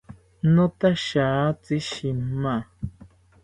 Notashitatzi 0.53 1.77
shima 1.89 2.55